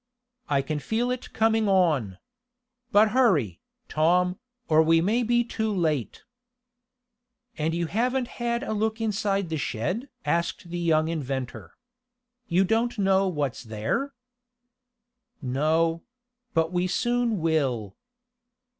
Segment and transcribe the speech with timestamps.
[0.49, 2.17] I can feel it coming on.
[2.91, 6.23] But hurry, Tom, or we may be too late."
[7.55, 11.75] "And you haven't had a look inside the shed?" asked the young inventor.
[12.47, 14.15] "You don't know what's there?"
[15.39, 16.01] "No;
[16.55, 17.95] but we soon will."